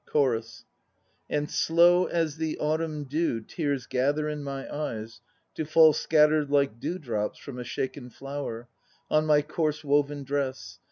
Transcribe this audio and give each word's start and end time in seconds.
CHORUS. 0.07 0.65
And 1.29 1.47
slow 1.47 2.05
as 2.05 2.37
the 2.37 2.57
autumn 2.57 3.03
dew 3.03 3.39
Tears 3.39 3.85
gather 3.85 4.27
in 4.29 4.43
my 4.43 4.67
eyes, 4.75 5.21
to 5.53 5.63
fall 5.63 5.93
Scattered 5.93 6.49
like 6.49 6.79
dewdrops 6.79 7.37
from 7.37 7.59
a 7.59 7.63
shaken 7.63 8.09
flower 8.09 8.67
On 9.11 9.27
my 9.27 9.43
coarse 9.43 9.83
woven 9.83 10.23
dress. 10.23 10.79